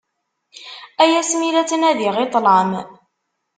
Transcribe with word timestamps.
Ay 1.03 1.11
ass 1.19 1.31
mi 1.39 1.49
la 1.53 1.63
ttnadiɣ 1.63 2.15
i 2.23 2.25
ṭṭlam. 2.29 2.71